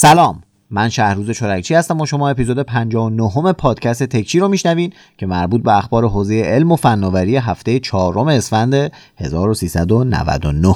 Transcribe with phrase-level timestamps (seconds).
[0.00, 0.42] سلام.
[0.70, 5.78] من شهروز چرکچی هستم و شما اپیزود 59 پادکست تکچی رو میشنوین که مربوط به
[5.78, 10.74] اخبار حوزه علم و فناوری هفته چهارم اسفند 1399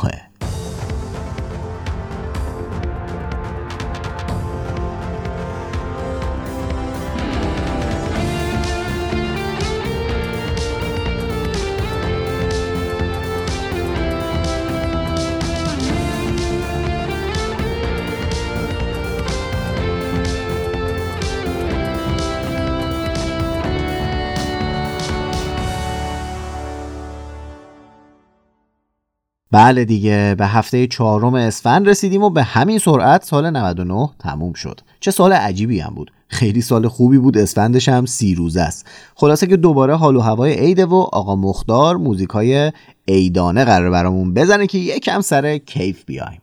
[29.52, 34.80] بله دیگه به هفته چهارم اسفند رسیدیم و به همین سرعت سال 99 تموم شد.
[35.00, 36.12] چه سال عجیبی هم بود.
[36.28, 38.86] خیلی سال خوبی بود اسفندش هم سی روزه است.
[39.14, 42.72] خلاصه که دوباره حال و هوای عیده و آقا مختار موزیکای
[43.08, 46.40] عیدانه قرار برامون بزنه که یکم سر کیف بیایم.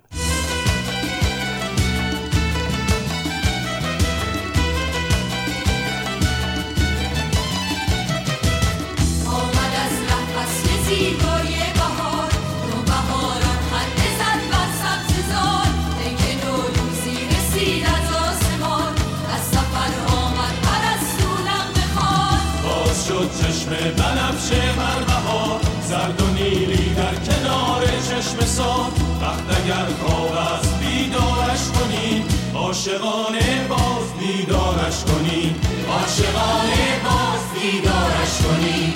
[29.70, 32.24] اگر خواب است بیدارش کنین
[32.56, 35.56] عاشقانه باز بیدارش کنین
[35.90, 38.94] عاشقانه باز بیدارش کنین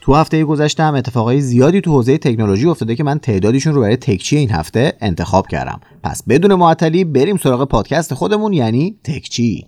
[0.00, 3.96] تو هفته گذشته هم اتفاقای زیادی تو حوزه تکنولوژی افتاده که من تعدادیشون رو برای
[3.96, 5.80] تکچی این هفته انتخاب کردم.
[6.02, 9.66] پس بدون معطلی بریم سراغ پادکست خودمون یعنی تکچی.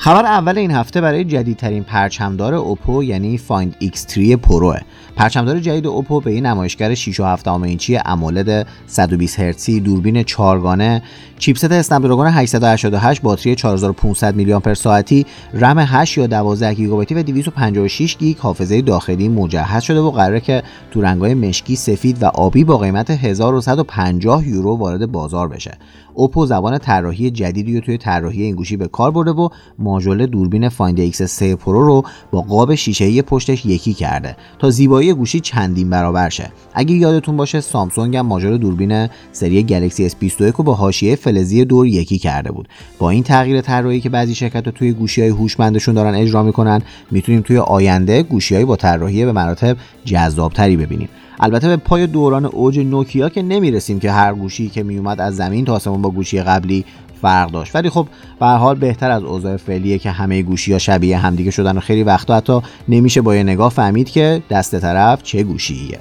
[0.00, 4.78] خبر اول این هفته برای جدیدترین پرچمدار اوپو یعنی فایند X3 پروه.
[5.16, 11.02] پرچمدار جدید اوپو به این نمایشگر 6 و 7 اینچی AMOLED 120 هرتزی دوربین چارگانه
[11.38, 18.16] chipset اسنپ 888 باتری 4500 میلی آمپر ساعتی رم 8 یا 12 گیگابایتی و 256
[18.16, 22.78] گیگ حافظه داخلی مجهز شده و قراره که تو رنگ‌های مشکی سفید و آبی با
[22.78, 25.78] قیمت 1150 یورو وارد بازار بشه.
[26.20, 29.48] اوپو زبان طراحی جدیدی رو توی طراحی این گوشی به کار برده و
[29.78, 35.12] ماژول دوربین فایند ایکس 3 پرو رو با قاب شیشه‌ای پشتش یکی کرده تا زیبایی
[35.12, 36.50] گوشی چندین برابر شه.
[36.74, 41.86] اگه یادتون باشه سامسونگ هم ماژول دوربین سری گلکسی S21 رو با حاشیه فلزی دور
[41.86, 42.68] یکی کرده بود.
[42.98, 46.82] با این تغییر طراحی که بعضی شرکت ها توی گوشی های هوشمندشون دارن اجرا می‌کنن
[47.10, 51.08] می‌تونیم توی آینده گوشی با طراحی به مراتب جذابتری ببینیم.
[51.42, 55.64] البته به پای دوران اوج نوکیا که نمی‌رسیم که هر گوشی که میومد از زمین
[55.64, 56.84] تا آسمون با گوشی قبلی
[57.22, 57.76] فرق داشت.
[57.76, 58.06] ولی خب
[58.40, 62.02] به حال بهتر از اوضاع فعلیه که همه گوشی ها شبیه همدیگه شدن و خیلی
[62.02, 65.98] وقتا حتی نمیشه با یه نگاه فهمید که دست طرف چه گوشیه.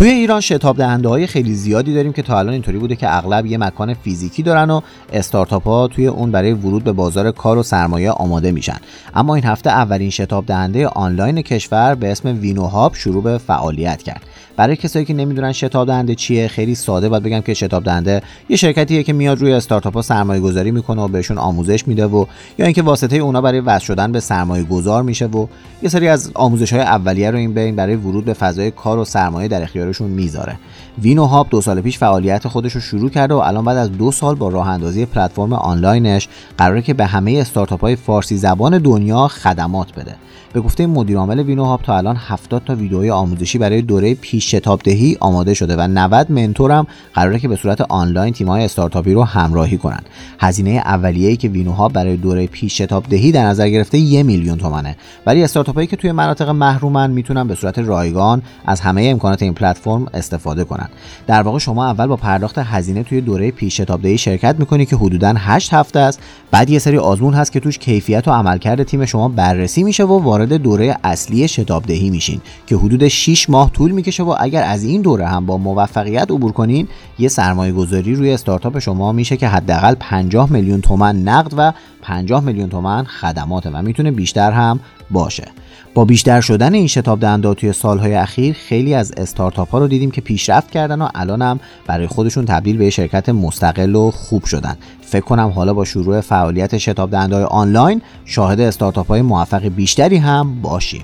[0.00, 3.46] توی ایران شتاب دهنده های خیلی زیادی داریم که تا الان اینطوری بوده که اغلب
[3.46, 4.80] یه مکان فیزیکی دارن و
[5.12, 8.76] استارتاپ ها توی اون برای ورود به بازار کار و سرمایه آماده میشن.
[9.14, 14.02] اما این هفته اولین شتاب دهنده آنلاین کشور به اسم وینو هاب شروع به فعالیت
[14.02, 14.22] کرد.
[14.60, 18.56] برای کسایی که نمی‌دونن شتاب دهنده چیه خیلی ساده باید بگم که شتاب دهنده یه
[18.56, 22.24] شرکتیه که میاد روی استارتاپ ها سرمایه گذاری می‌کنه و بهشون آموزش میده و
[22.58, 25.46] یا اینکه واسطه اونا برای وصل شدن به سرمایه گذار میشه و
[25.82, 29.04] یه سری از آموزش های اولیه رو این بین برای ورود به فضای کار و
[29.04, 30.58] سرمایه در اختیارشون می‌ذاره.
[30.98, 34.12] وینو هاب دو سال پیش فعالیت خودش رو شروع کرده و الان بعد از دو
[34.12, 36.28] سال با راه اندازی پلتفرم آنلاینش
[36.58, 40.16] قراره که به همه استارتاپ های فارسی زبان دنیا خدمات بده.
[40.52, 44.54] به گفته مدیر عامل وینو هاب تا الان 70 تا ویدیوهای آموزشی برای دوره پیش
[44.54, 49.12] شتاب دهی آماده شده و 90 منتور هم قراره که به صورت آنلاین تیم‌های استارتاپی
[49.12, 50.06] رو همراهی کنند.
[50.38, 54.58] هزینه اولیه‌ای که وینو هاب برای دوره پیش شتاب دهی در نظر گرفته یک میلیون
[54.58, 54.96] تومنه
[55.26, 60.06] ولی استارتاپایی که توی مناطق محرومن می‌تونن به صورت رایگان از همه امکانات این پلتفرم
[60.14, 60.88] استفاده کنن.
[61.26, 64.96] در واقع شما اول با پرداخت هزینه توی دوره پیش شتاب دهی شرکت می‌کنی که
[64.96, 66.20] حدوداً 8 هفته است
[66.50, 70.18] بعد یه سری آزمون هست که توش کیفیت و عملکرد تیم شما بررسی میشه و
[70.40, 74.84] وارد دوره اصلی شتاب دهی میشین که حدود 6 ماه طول می‌کشه و اگر از
[74.84, 76.88] این دوره هم با موفقیت عبور کنین
[77.18, 81.72] یه سرمایه گذاری روی استارتاپ شما میشه که حداقل 50 میلیون تومن نقد و
[82.02, 85.48] 50 میلیون تومن خدماته و می‌تونه بیشتر هم باشه.
[85.94, 90.10] با بیشتر شدن این شتاب دهنده توی سالهای اخیر خیلی از استارتاپ ها رو دیدیم
[90.10, 94.76] که پیشرفت کردن و الان هم برای خودشون تبدیل به شرکت مستقل و خوب شدن.
[95.02, 100.60] فکر کنم حالا با شروع فعالیت شتاب دهنده آنلاین شاهد استارتاپ های موفق بیشتری هم
[100.62, 101.02] باشیم.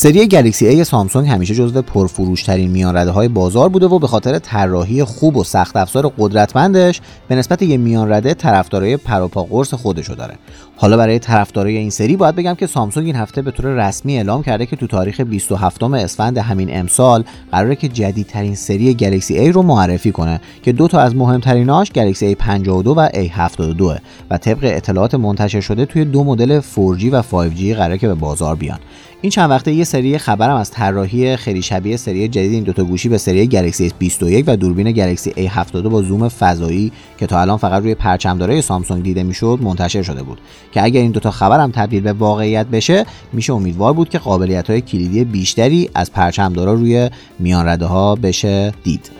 [0.00, 5.04] سری گلکسی A سامسونگ همیشه جزو پرفروشترین میانرده های بازار بوده و به خاطر طراحی
[5.04, 10.34] خوب و سخت افزار قدرتمندش به نسبت یه میانرده طرفدارای پروپا قرص خودشو داره.
[10.76, 14.42] حالا برای طرفدارای این سری باید بگم که سامسونگ این هفته به طور رسمی اعلام
[14.42, 19.62] کرده که تو تاریخ 27 اسفند همین امسال قراره که جدیدترین سری گلکسی A رو
[19.62, 23.98] معرفی کنه که دو تا از مهمتریناش گلکسی A52 و A72
[24.30, 28.56] و طبق اطلاعات منتشر شده توی دو مدل 4G و 5G قراره که به بازار
[28.56, 28.78] بیان.
[29.22, 33.08] این چند وقته یه سری خبرم از طراحی خیلی شبیه سری جدید این دوتا گوشی
[33.08, 37.82] به سری گلکسی S21 و دوربین گلکسی A72 با زوم فضایی که تا الان فقط
[37.82, 40.40] روی پرچمدارای سامسونگ دیده می‌شد منتشر شده بود.
[40.72, 44.80] که اگر این دوتا خبرم تبدیل به واقعیت بشه میشه امیدوار بود که قابلیت های
[44.80, 49.10] کلیدی بیشتری از پرچمدارا روی میانرده ها بشه دید.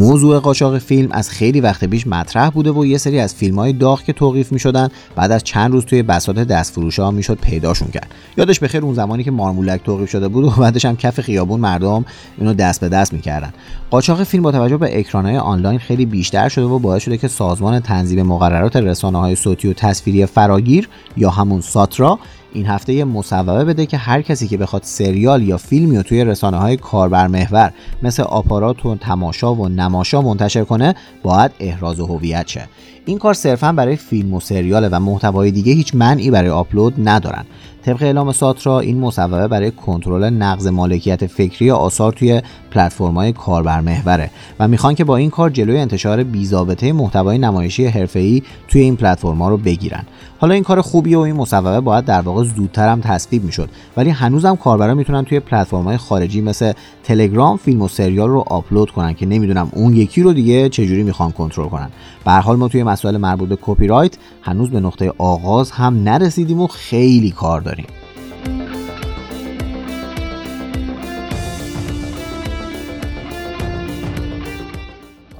[0.00, 3.72] موضوع قاچاق فیلم از خیلی وقت پیش مطرح بوده و یه سری از فیلم های
[3.72, 7.38] داغ که توقیف می شدن بعد از چند روز توی بساط دست فروش ها می‌شد
[7.42, 8.14] پیداشون کرد.
[8.36, 12.04] یادش بخیر اون زمانی که مارمولک توقیف شده بود و بعدش هم کف خیابون مردم
[12.38, 13.52] اینو دست به دست می‌کردن.
[13.90, 17.28] قاچاق فیلم با توجه به اکران های آنلاین خیلی بیشتر شده و باعث شده که
[17.28, 22.18] سازمان تنظیم مقررات رسانه های صوتی و تصویری فراگیر یا همون ساترا
[22.52, 26.24] این هفته یه مصوبه بده که هر کسی که بخواد سریال یا فیلمی رو توی
[26.24, 32.48] رسانه های کاربر محور مثل آپارات و تماشا و نماشا منتشر کنه باید احراز هویت
[32.48, 32.68] شه.
[33.04, 37.44] این کار صرفا برای فیلم و سریاله و محتوای دیگه هیچ منعی برای آپلود ندارن.
[37.84, 44.30] طبق اعلام ساترا این مصوبه برای کنترل نقض مالکیت فکری آثار توی پلتفرم‌های کاربر محوره
[44.58, 49.48] و می‌خوان که با این کار جلوی انتشار بیزابطه محتوای نمایشی حرفه‌ای توی این پلتفرم‌ها
[49.48, 50.04] رو بگیرن.
[50.38, 53.68] حالا این کار خوبیه و این مصوبه باید در واقع زودتر هم تصویب می‌شد.
[53.96, 56.72] ولی هنوزم کاربرا می‌تونن توی پلتفرم‌های خارجی مثل
[57.04, 61.32] تلگرام فیلم و سریال رو آپلود کنن که نمی‌دونم اون یکی رو دیگه چجوری می‌خوان
[61.32, 61.90] کنترل کنن.
[62.24, 66.60] به حال ما توی مسائل مربوط به کپی رایت هنوز به نقطه آغاز هم نرسیدیم
[66.60, 67.79] و خیلی کار داریم.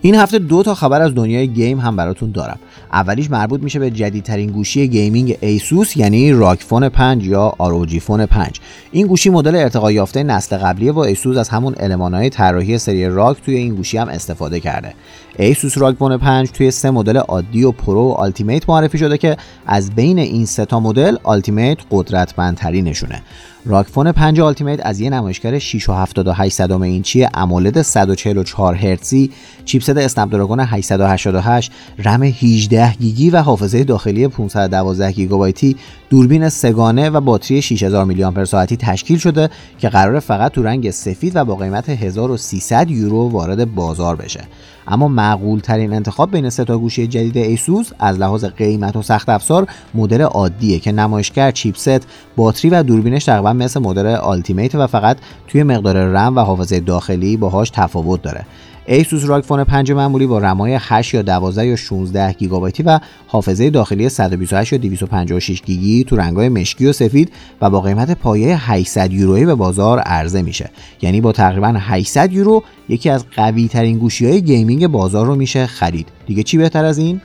[0.03, 2.59] این هفته دو تا خبر از دنیای game هم براتون دارم.
[2.93, 8.61] اولیش مربوط میشه به جدیدترین گوشی gaming ایسوس یعنی راکفون 5 یا آروجی فون 5
[8.93, 13.43] این گوشی مدل ارتقا یافته نسل قبلیه و ایسوس از همون المانهای طراحی سری راک
[13.43, 14.95] توی این گوشی هم استفاده کرده.
[15.39, 19.37] ایسوس راکفون 5 توی سه مدل عادی و پرو و آلتیمیت معرفی شده که
[19.67, 23.23] از بین این سه تا مدل آلتیمیت قدرتمندترینشونه.
[23.65, 29.31] راکفون 5 آلتیمیت از یه نمایشگر 6.78 اینچی AMOLED 144 هرتزی
[29.65, 35.77] chipset اسنپ دراگون 888 رم 18 گیگی و حافظه داخلی 512 گیگابایتی
[36.11, 40.91] دوربین سه‌گانه و باتری 6000 میلی آمپر ساعتی تشکیل شده که قرار فقط تو رنگ
[40.91, 44.41] سفید و با قیمت 1300 یورو وارد بازار بشه.
[44.89, 49.29] اما معقول ترین انتخاب بین سه تا گوشی جدید ایسوس از لحاظ قیمت و سخت
[49.29, 52.07] افزار مدل عادیه که نمایشگر chipset
[52.37, 55.17] باتری و دوربینش تقریبا مثل مدل آلتیمیت و فقط
[55.49, 58.47] توی مقدار رم و حافظه داخلی باهاش تفاوت داره.
[58.93, 63.71] ایسوس راک فون 5 معمولی با رمای 8 یا 12 یا 16 گیگابایتی و حافظه
[63.71, 69.13] داخلی 128 یا 256 گیگی تو رنگ‌های مشکی و سفید و با قیمت پایه 800
[69.13, 70.71] یورویی به بازار عرضه میشه.
[71.03, 75.67] یعنی با تقریبا 800 یورو یکی از قوی ترین گوشی های gaming بازار رو میشه
[75.67, 76.09] خرید.
[76.27, 77.21] دیگه چی بهتر از این؟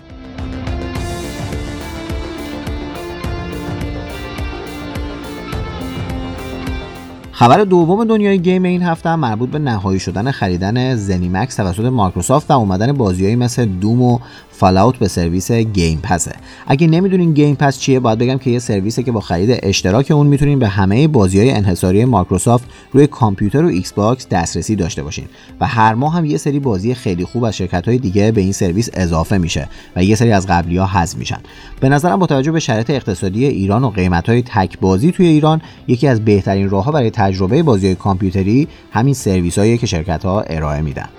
[7.37, 12.51] خبر دوم دنیای game این هفته هم مربوط به نهایی شدن خریدن زنیمکس توسط مایکروسافت
[12.51, 14.19] و اومدن بازیهایی مثل دوم و
[14.57, 16.35] فالاوت به سرویس گیم پسه
[16.67, 20.27] اگه نمی‌دونین گیم پس چیه باید بگم که یه سرویسه که با خرید اشتراک اون
[20.27, 25.25] می‌تونین به همه بازی های انحصاری مایکروسافت روی کامپیوتر و ایکس باکس دسترسی داشته باشین.
[25.59, 28.51] و هر ماه هم یه سری بازی خیلی خوب از شرکت های دیگه به این
[28.51, 31.39] سرویس اضافه میشه و یه سری از قبلی ها حذف میشن.
[31.79, 35.61] به نظرم با توجه به شرایط اقتصادی ایران و قیمت های تک بازی توی ایران
[35.87, 40.81] یکی از بهترین راهها برای تجربه بازی های کامپیوتری همین سرویس که شرکت ها ارائه
[40.81, 41.09] میدن.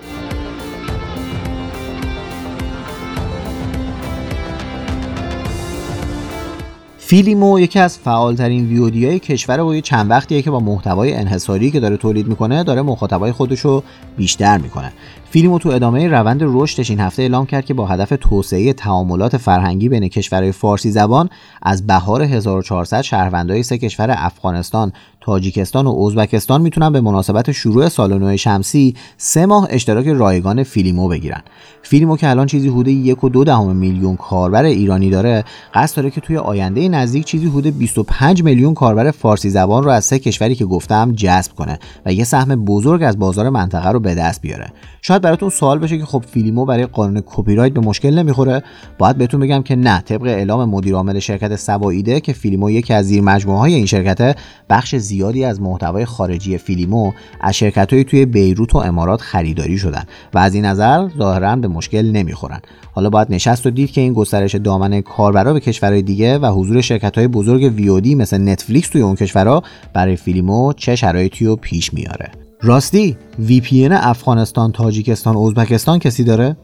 [7.07, 11.79] فیلیمو یکی از فعالترین ویودیای کشور و یه چند وقتیه که با محتوای انحصاری که
[11.79, 13.83] داره تولید می‌کنه داره مخاطبای خودش رو
[14.17, 14.91] بیشتر می‌کنه.
[15.29, 19.89] فیلیمو تو ادامه روند رشدش این هفته اعلام کرد که با هدف توسعه تعاملات فرهنگی
[19.89, 21.29] بین کشورهای فارسی زبان
[21.61, 24.91] از بهار 1400 شهروندای سه کشور افغانستان،
[25.21, 31.07] تاجیکستان و ازبکستان می‌تونن به مناسبت شروع سال نو شمسی سه ماه اشتراک رایگان فیلیمو
[31.07, 31.41] بگیرن.
[31.81, 35.43] فیلیمو که الان چیزی حدود یک و دو دهم میلیون کاربر ایرانی داره،
[35.73, 40.05] قصد داره که توی آینده نزدیک چیزی حدود 25 میلیون کاربر فارسی زبان رو از
[40.05, 44.15] سه کشوری که گفتم جذب کنه و یه سهم بزرگ از بازار منطقه رو به
[44.15, 48.19] دست بیاره شاید براتون سوال بشه که خب فیلیمو برای قانون کپی رایت به مشکل
[48.19, 48.63] نمی‌خوره.
[48.97, 52.93] باید بهتون بگم که نه طبق اعلام مدیر عامل شرکت صبا ایده که فیلیمو یکی
[52.93, 54.37] از زیر مجموعه های این شرکت
[54.69, 60.37] بخش زیادی از محتوای خارجی فیلیمو از شرکتهایی توی بیروت و امارات خریداری شدن و
[60.37, 62.59] از این نظر ظاهرا به مشکل نمی‌خورن.
[62.91, 66.81] حالا باید نشست و دید که این گسترش دامن کاربرا به کشورهای دیگه و حضور
[66.81, 71.93] شرکت های بزرگ ویودی مثل نتفلیکس توی اون کشورها برای فیلیمو چه شرایطی رو پیش
[71.93, 72.46] میاره.
[72.61, 76.57] راستی VPN افغانستان تاجیکستان ازبکستان کسی داره؟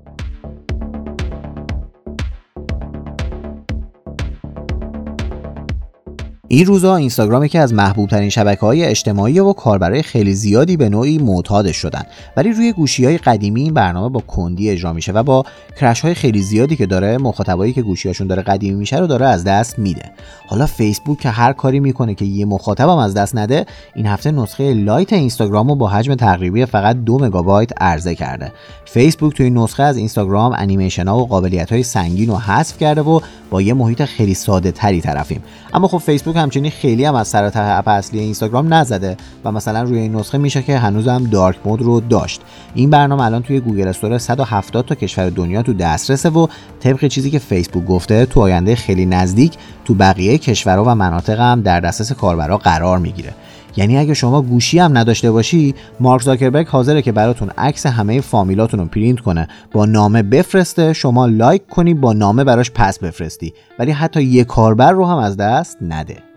[6.54, 10.90] این روزا اینستاگرام که از محبوب ترین شبکه های اجتماعی و کاربرای خیلی زیادی به
[10.90, 12.04] نوعی معتادش شدن.
[12.38, 15.46] ولی روی گوشی های قدیمی این برنامه با کندی اجرا میشه و با
[15.80, 19.44] crash های خیلی زیادی که داره مخاطبایی که گوشیاشون داره قدیمی میشه رو داره از
[19.44, 20.12] دست میده.
[20.48, 24.74] حالا فیسبوک که هر کاری می‌کنه که یه مخاطبم از دست نده این هفته نسخه
[24.74, 28.52] لایت اینستاگرام رو با حجم تقریبی فقط دو مگابایت عرضه کرده.
[28.86, 33.20] فیسبوک توی نسخه از اینستاگرام انیمیشن ها و قابلیت های سنگین رو حذف کرده و
[33.54, 35.44] با یه محیط خیلی ساده تری طرفیم.
[35.74, 40.00] اما خب فیسبوک همچنین خیلی هم از سر اپ اصلی اینستاگرام نزده و مثلا روی
[40.00, 42.42] این نسخه میشه که هنوز هم dark mode رو داشت.
[42.76, 46.48] این برنامه الان توی گوگل استور 170 تا کشور دنیا تو دسترسه و
[46.80, 49.54] طبق چیزی که فیسبوک گفته تو آینده خیلی نزدیک
[49.86, 53.34] تو بقیه کشورها و مناطق هم در دسترس کاربرا قرار می‌گیره.
[53.76, 58.80] یعنی اگه شما گوشی هم نداشته باشی مارک زاکربرگ حاضره که براتون عکس همه فامیلاتون
[58.80, 59.48] رو پرینت کنه.
[59.72, 63.54] با نامه بفرسته شما لایک کنی با نامه براش پس بفرستی.
[63.80, 66.33] ولی حتی یه کاربر رو هم از دست نده.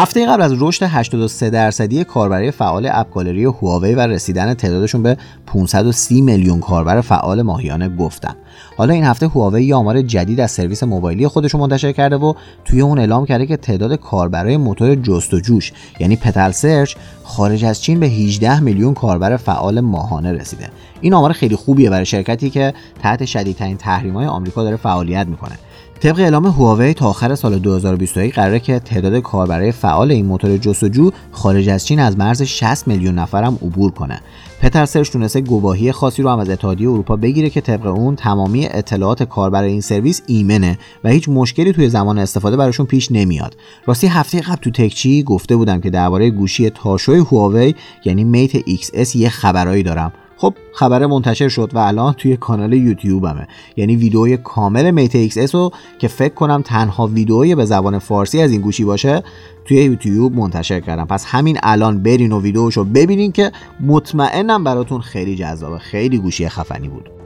[0.00, 5.16] هفته قبل از رشد 83 درصدی کاربری فعال اپ گالری هواوی و رسیدن تعدادشون به
[5.46, 8.36] 530 میلیون کاربر فعال ماهیانه گفتم
[8.76, 12.80] حالا این هفته هواوی یه آمار جدید از سرویس موبایلی خودش منتشر کرده و توی
[12.80, 18.06] اون اعلام کرده که تعداد کاربرای موتور جستجوش یعنی پتل سرچ خارج از چین به
[18.06, 20.68] 18 میلیون کاربر فعال ماهانه رسیده.
[21.00, 25.58] این آمار خیلی خوبیه برای شرکتی که تحت شدیدترین تحریم‌های آمریکا داره فعالیت می‌کنه.
[26.00, 31.10] طبق اعلام هواوی تا آخر سال 2021 قراره که تعداد کاربرای فعال این موتور جستجو
[31.32, 34.20] خارج از چین از مرز 60 میلیون نفر هم عبور کنه.
[34.60, 38.66] پتر سرچ تونسته گواهی خاصی رو هم از اتحادیه اروپا بگیره که طبق اون تمامی
[38.66, 43.56] اطلاعات کاربر این سرویس ایمنه و هیچ مشکلی توی زمان استفاده براشون پیش نمیاد.
[43.86, 49.16] راستی هفته قبل تو تکچی گفته بودم که درباره گوشی تاشوی هواوی یعنی میت XS
[49.16, 53.48] یه خبرایی دارم خب خبر منتشر شد و الان توی کانال یوتیوبمه.
[53.76, 58.52] یعنی ویدئوی کامل Mate Xs رو که فکر کنم تنها ویدئوی به زبان فارسی از
[58.52, 59.22] این گوشی باشه
[59.64, 61.04] توی یوتیوب منتشر کردم.
[61.04, 65.78] پس همین الان برین و ویدئوشو ببینین که مطمئنم براتون خیلی جذابه.
[65.78, 67.19] خیلی گوشی خفنی بود.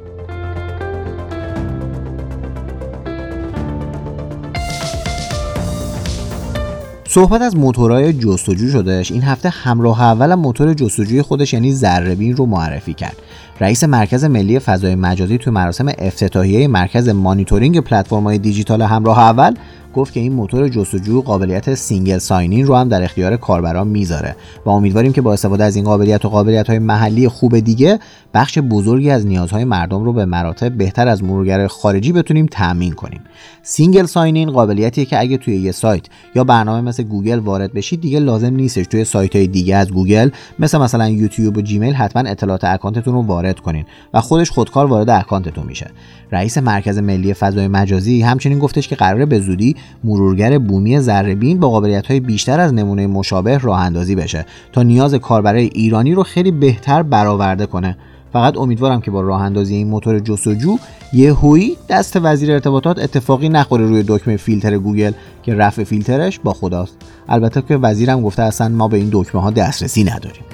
[7.14, 9.12] صحبت از موتورهای جستجو شدهش.
[9.12, 13.16] این هفته همراه اول موتور جستجوی خودش یعنی ذرهبین رو معرفی کرد.
[13.60, 19.54] رئیس مرکز ملی فضای مجازی تو مراسم افتتاحیه مرکز مانیتورینگ پلتفرم‌های دیجیتال همراه اول
[19.94, 24.36] گفت که این موتور جستجو قابلیت single sign-in رو هم در اختیار کاربران می‌ذاره
[24.66, 27.98] و امیدواریم که با استفاده از این قابلیت و قابلیت های محلی خوب دیگه
[28.34, 33.20] بخش بزرگی از نیازهای مردم رو به مراتب بهتر از مرورگر خارجی بتونیم تامین کنیم.
[33.62, 38.18] single sign-in قابلیتیه که اگه توی یه سایت یا برنامه مثل گوگل وارد بشید دیگه
[38.18, 42.64] لازم نیستش توی سایت های دیگه از گوگل مثل مثلا یوتیوب و جیمیل حتما اطلاعات
[42.64, 43.84] اکانتتون رو وارد کنین
[44.14, 45.90] و خودش خودکار وارد اکانتتون میشه.
[46.32, 51.70] رئیس مرکز ملی فضای مجازی همچنین گفتش که قراره به زودی مرورگر بومی ذرهبین با
[51.70, 56.50] قابلیت های بیشتر از نمونه مشابه راه اندازی بشه تا نیاز کاربرای ایرانی رو خیلی
[56.50, 57.96] بهتر برآورده کنه.
[58.32, 60.76] فقط امیدوارم که با راه اندازی این موتور جستجو
[61.12, 65.12] یه هویی دست وزیر ارتباطات اتفاقی نخوره روی دکمه فیلتر گوگل
[65.42, 66.96] که رفع فیلترش با خداست.
[67.28, 70.44] البته که وزیرم گفته اصلا ما به این دکمه ها دسترسی نداریم.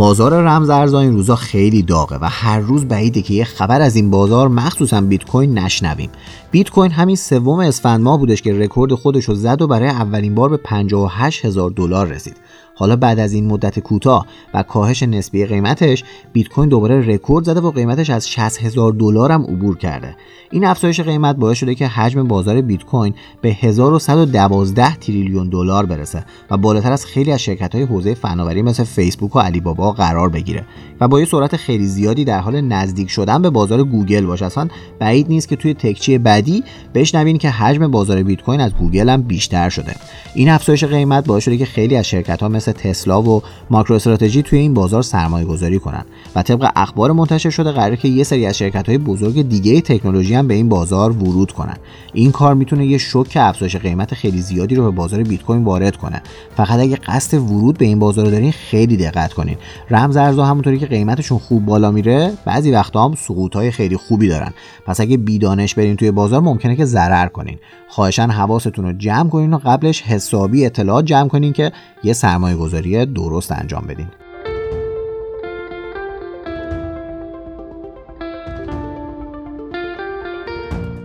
[0.00, 3.96] بازار رمز ارزها این روزا خیلی داغه و هر روز بعیده که یه خبر از
[3.96, 6.10] این بازار مخصوصا بیت کوین نشنویم.
[6.50, 10.34] بیت کوین همین سوم اسفند ماه بودش که رکورد خودش رو زد و برای اولین
[10.34, 12.36] بار به 58 هزار دلار رسید.
[12.80, 17.60] حالا بعد از این مدت کوتاه و کاهش نسبی قیمتش بیت کوین دوباره رکورد زده
[17.60, 20.16] و قیمتش از 60 هزار دلار هم عبور کرده.
[20.50, 26.24] این افزایش قیمت باعث شده که حجم بازار بیت کوین به 1112 تریلیون دلار برسه
[26.50, 30.28] و بالاتر از خیلی از شرکت های حوزه فناوری مثل فیسبوک و علی بابا قرار
[30.28, 30.64] بگیره
[31.00, 34.46] و با یه سرعت خیلی زیادی در حال نزدیک شدن به بازار گوگل باشه.
[34.46, 34.68] اصلا
[34.98, 39.22] بعید نیست که توی تکچی بعدی بشنوین که حجم بازار بیت کوین از گوگل هم
[39.22, 39.94] بیشتر شده.
[40.34, 44.42] این افزایش قیمت باعث شده که خیلی از شرکت ها مثل تسلا و ماکرو استراتژی
[44.42, 48.46] توی این بازار سرمایه گذاری کنن و طبق اخبار منتشر شده قراره که یه سری
[48.46, 51.76] از شرکت های بزرگ دیگه تکنولوژی هم به این بازار ورود کنن.
[52.12, 55.96] این کار می‌تونه یه شوک افزایش قیمت خیلی زیادی رو به بازار بیت کوین وارد
[55.96, 56.22] کنه.
[56.56, 59.56] فقط اگه قصد ورود به این بازار رو دارین خیلی دقت کنین.
[59.90, 64.28] رمز ارزها همونطوری که قیمتشون خوب بالا میره بعضی وقتا هم سقوط های خیلی خوبی
[64.28, 64.52] دارن.
[64.86, 67.58] پس اگه بیدانش برین توی بازار ممکنه که ضرر کنین.
[67.88, 71.72] خواهشان حواستون رو جمع کنین و قبلش حسابی اطلاعات جمع کنین که
[72.04, 74.06] یه سرمایه گذاری درست انجام بدین.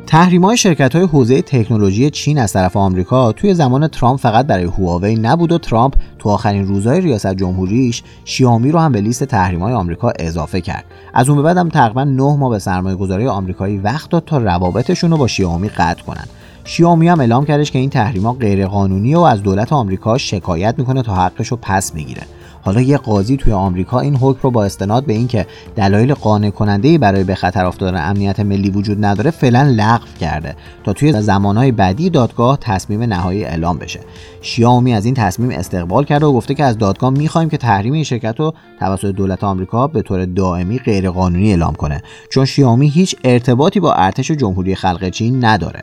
[0.08, 4.64] تحریم های شرکت های حوزه تکنولوژی چین از طرف آمریکا توی زمان ترامپ فقط برای
[4.64, 9.60] هواوی نبود و ترامپ تو آخرین روزهای ریاست جمهوریش شیائومی رو هم به لیست تحریم
[9.60, 10.86] های آمریکا اضافه کرد.
[11.14, 14.38] از اون به بعد هم تقریبا 9 ماه به سرمایه گذاری آمریکایی وقت داد تا
[14.38, 16.26] روابطشون رو با شیائومی قطع کنن.
[16.68, 21.16] شیائومی هم اعلام کردش که این تحریما غیرقانونی و از دولت آمریکا شکایت می‌کنه تا
[21.16, 22.22] حقش رو پس بگیره.
[22.62, 25.46] حالا یه قاضی توی آمریکا این حکم رو با استناد به اینکه
[25.76, 30.94] دلایل قانع کننده برای به خطر افتادن امنیت ملی وجود نداره فعلا لغو کرده تا
[30.94, 34.00] توی زمانهای بعدی دادگاه تصمیم نهایی اعلام بشه.
[34.42, 38.04] شیائومی از این تصمیم استقبال کرده و گفته که از دادگاه می‌خوایم که تحریم این
[38.04, 42.02] شرکت رو توسط دولت آمریکا به طور دائمی غیرقانونی اعلام کنه.
[42.32, 45.82] چون شیائومی هیچ ارتباطی با ارتش جمهوری خلق چین نداره.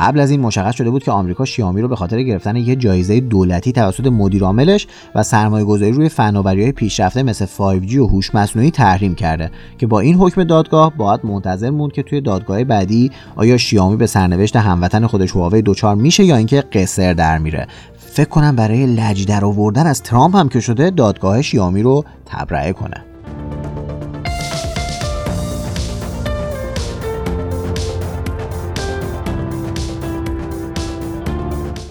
[0.00, 3.20] قبل از این مشخص شده بود که آمریکا شیائومی رو به خاطر گرفتن یه جایزه
[3.20, 8.34] دولتی توسط مدیر عاملش و سرمایه گذاری روی فناوری های پیشرفته مثل 5G و هوش
[8.34, 13.10] مصنوعی تحریم کرده که با این حکم دادگاه باید منتظر موند که توی دادگاه بعدی
[13.36, 17.66] آیا شیائومی به سرنوشت هموطن خودش هواوی دچار میشه یا اینکه قصر در میره.
[17.96, 22.72] فکر کنم برای لج در آوردن از ترامپ هم که شده دادگاه شیائومی رو تبرئه
[22.72, 23.09] کنه.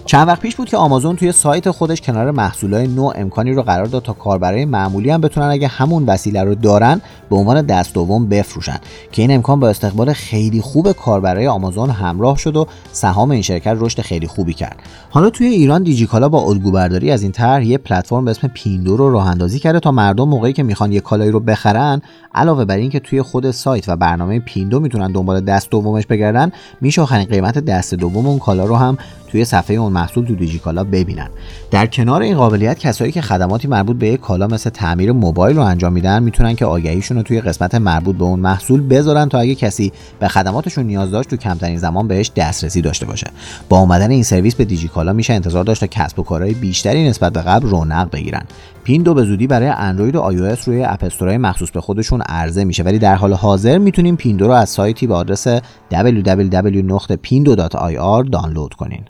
[0.09, 3.85] چند وقت پیش بود که آمازون توی سایت خودش کنار محصولای نو امکانی رو قرار
[3.85, 8.29] داد تا کاربرای معمولی هم بتونن اگه همون وسیله رو دارن به عنوان دست دوم
[8.29, 8.77] بفروشن.
[9.11, 13.77] که این امکان با استقبال خیلی خوب کاربرای آمازون همراه شد و سهام این شرکت
[13.79, 14.79] رشد خیلی خوبی کرد.
[15.09, 18.97] حالا توی ایران دیجیکالا با الگو برداری از این طرح یه پلتفرم به اسم پیندو
[18.97, 22.01] رو راه اندازی کرده تا مردم موقعی که می‌خوان یه کالایی رو بخرن
[22.35, 27.01] علاوه بر اینکه توی خود سایت و برنامه پیندو می‌تونن دنبال دست دومش بگردن میشه
[27.01, 28.97] آخرین قیمت دست دوم اون کالا رو هم
[29.31, 31.29] توی صفحه اون محصول تو دیجیکالا ببینن.
[31.71, 35.63] در کنار این قابلیت کسایی که خدماتی مربوط به یک کالا مثل تعمیر موبایل رو
[35.63, 39.55] انجام میدن می‌تونن که آگهیشون رو توی قسمت مربوط به اون محصول بذارن تا اگه
[39.55, 43.27] کسی به خدماتشون نیاز داشت تو کمترین زمان بهش دسترسی داشته باشه.
[43.69, 47.33] با اومدن این سرویس به دیجیکالا میشه انتظار داشت تا کسب و کارهای بیشتری نسبت
[47.33, 48.43] به قبل رونق بگیرن.
[48.83, 52.83] پیندو به زودی برای اندروید و آی روی اپ مخصوص به خودشون عرضه میشه.
[52.83, 55.47] ولی در حال حاضر می‌تونیم پیندو رو از سایتی به آدرس
[55.91, 59.05] www.pindo.ir دانلود کنین.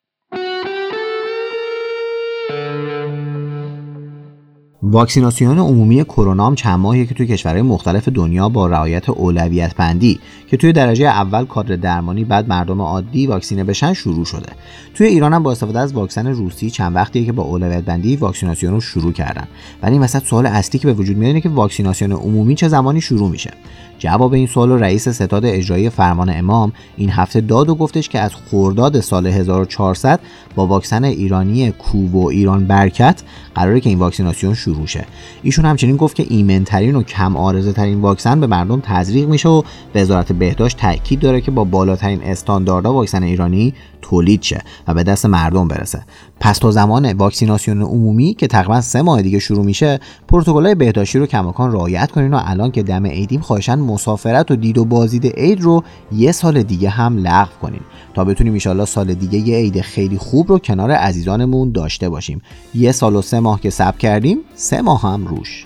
[4.83, 10.19] واکسیناسیون عمومی کرونا هم چند ماهیه که توی کشورهای مختلف دنیا با رعایت اولویت بندی
[10.47, 14.47] که توی درجه اول کادر درمانی بعد مردم عادی واکسینه بشن شروع شده.
[14.93, 18.73] توی ایران هم با استفاده از واکسن روسی چند وقتیه که با اولویت بندی واکسیناسیون
[18.73, 19.47] رو شروع کردن.
[19.83, 23.01] ولی این وسط سوال اصلی که به وجود میاد اینه که واکسیناسیون عمومی چه زمانی
[23.01, 23.51] شروع میشه؟
[23.99, 28.35] جواب این سوال رئیس ستاد اجرایی فرمان امام این هفته داد و گفتش که از
[28.35, 30.19] خورداد سال 1400
[30.55, 33.23] با واکسن ایرانی کوب و ایران برکت
[33.55, 35.05] قراره که این واکسیناسیون شروع شه.
[35.43, 39.63] ایشون همچنین گفت که ایمنترین و کم آرزه ترین واکسن به مردم تزریق میشه و
[39.95, 45.25] وزارت بهداشت تاکید داره که با بالاترین استانداردها واکسن ایرانی تولید شه و به دست
[45.25, 46.01] مردم برسه.
[46.39, 51.25] پس تا زمان واکسیناسیون عمومی که تقریبا سه ماه دیگه شروع میشه پروتکل‌های بهداشتی رو
[51.25, 55.62] کماکان رعایت کنین و الان که دم عیدیم خواهشن مسافرت و دید و بازدید عید
[55.62, 57.82] رو یه سال دیگه هم لغو کنین
[58.13, 62.41] تا بتونیم ان سال دیگه یه عید خیلی خوب رو کنار عزیزانمون داشته باشیم.
[62.75, 65.65] یه سال و سه ماه که صبر کردیم سه ماه هم روش.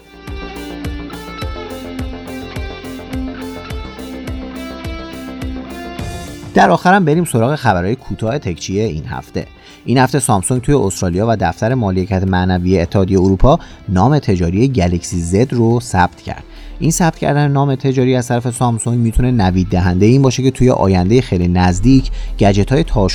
[6.54, 9.48] در آخرم بریم سراغ خبرهای کوتاه تکچیه این هفته.
[9.86, 15.54] این هفته سامسونگ توی استرالیا و دفتر مالکیت معنوی اتحادیه اروپا نام تجاری گلکسی زد
[15.54, 16.44] رو ثبت کرد.
[16.84, 20.70] این ثبت کردن نام تجاری از طرف سامسونگ می‌تونه نوید دهنده این باشه که توی
[20.70, 23.08] آینده خیلی نزدیک گجت های تاشوی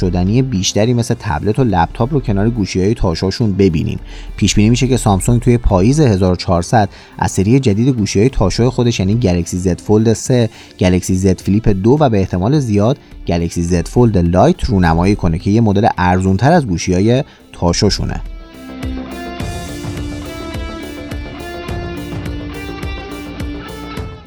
[0.51, 3.99] بیشتری مثل تبلت و لپتاپ رو کنار گوشی های تاشوشون ببینیم
[4.37, 9.01] پیش بینی میشه که سامسونگ توی پاییز 1400 از سری جدید گوشی های تاشو خودش
[9.01, 13.89] یعنی گلکسی زد فولد 3 گلکسی زد فلیپ 2 و به احتمال زیاد گلکسی زد
[13.89, 18.21] فولد لایت رونمایی کنه که یه مدل ارزونتر از گوشی های تاشوشونه.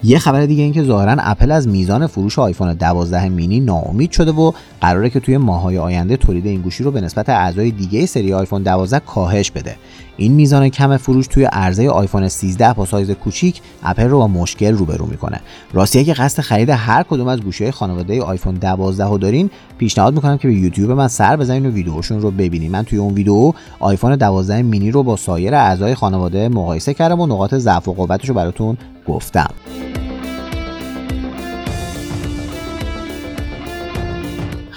[0.03, 4.31] یه خبر دیگه این که ظاهرا اپل از میزان فروش آیفون 12 مینی ناامید شده
[4.31, 8.33] و قراره که توی ماهای آینده تولید این گوشی رو به نسبت اعضای دیگه سری
[8.33, 9.75] آیفون 12 کاهش بده.
[10.17, 14.73] این میزان کم فروش توی عرضه آیفون 13 با سایز کوچیک اپل رو با مشکل
[14.73, 15.39] روبرو می‌کنه.
[15.73, 20.13] راستی اگه قصد خرید هر کدوم از گوشی های خانواده آیفون 12 رو دارین پیشنهاد
[20.13, 23.53] می‌کنم که به یوتیوب من سر بزنین و ویدیوشون رو ببینید من توی اون ویدیو
[23.79, 28.29] آیفون 12 مینی رو با سایر اعضای خانواده مقایسه کردم و نقاط ضعف و قوتش
[28.29, 29.49] رو براتون گفتم.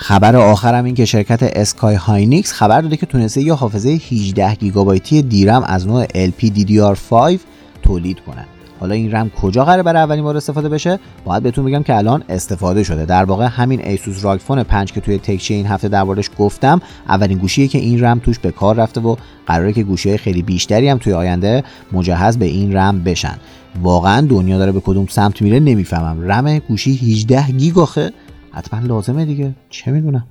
[0.07, 5.23] خبر آخرم این که شرکت SK Hynix خبر داده که تونسته یه حافظه 18 گیگابایتی
[5.23, 7.39] DRAM از نوع LPDDR5
[7.83, 8.45] تولید کنه.
[8.81, 12.25] حالا این رم کجا قراره برای اولین بار استفاده بشه؟ باید بهتون بگم که الان
[12.29, 13.05] استفاده شده.
[13.05, 17.69] در واقع همین ایسوس راگفون 5 که توی تکچی این هفته دربارش گفتم اولین گوشیه
[17.69, 21.13] که این رم توش به کار رفته و قراره که گوشی خیلی بیشتری هم توی
[21.13, 23.37] آینده مجهز به این رم بشن.
[23.83, 26.33] واقعا دنیا داره به کدوم سمت میره نمی‌فهمم.
[26.33, 28.13] رم گوشی 18 گیگ آخه.
[28.55, 29.55] حتما لازمه دیگه.
[29.71, 30.27] چه می‌دونم.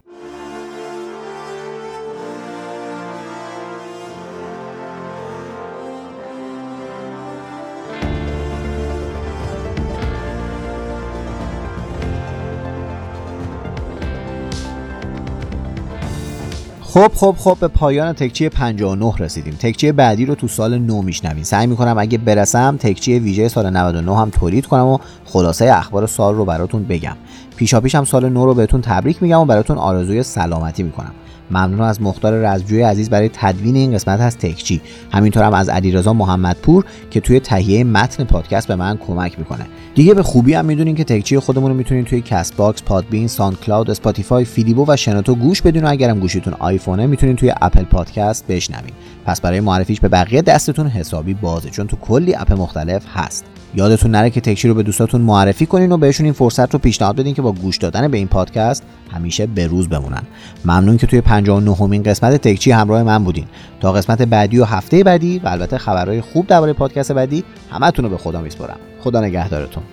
[16.93, 19.53] خب خب خب به پایان تکچی 59 رسیدیم.
[19.53, 21.43] تکچی بعدی رو تو سال نو میشنویم.
[21.43, 26.36] سعی می‌کنم اگه برسم تکچی ویژه سال 99 هم تولید کنم و خلاصه اخبار سال
[26.36, 27.15] رو براتون بگم.
[27.56, 31.12] پیشا پیش هم سال نو رو بهتون تبریک میگم و براتون آرزوی سلامتی می‌کنم.
[31.51, 36.13] ممنون از مختار رزجوی عزیز برای تدوین این قسمت از تکچی همینطور هم از علیرضا
[36.13, 40.95] محمدپور که توی تهیه متن پادکست به من کمک می‌کنه دیگه به خوبی هم می‌دونین
[40.95, 45.36] که تکچی خودمون رو می‌تونین توی کست باکس، پادبین، ساند کلاود، اسپاتیفای، فیدیبو و شنوتو
[45.36, 48.93] گوش بدین و اگرم گوشیتون آیفونه می‌تونین توی اپل پادکست بشنوین.
[49.25, 53.45] پس برای معرفیش به بقیه دستتون حسابی بازه چون تو کلی اپ مختلف هست.
[53.76, 57.16] یادتون نره که تکچی رو به دوستاتون معرفی کنین و بهشون این فرصت رو پیشنهاد
[57.16, 60.24] بدین که با گوش دادن به این پادکست همیشه به روز بمونن.
[60.66, 63.46] ممنون که توی 59 امین قسمت تکچی همراه من بودین.
[63.80, 68.12] تا قسمت بعدی و هفته بعدی و البته خبرهای خوب درباره پادکست بعدی همتون رو
[68.12, 68.78] به خدا میسپارم.
[69.00, 69.84] خدا نگهدارتون.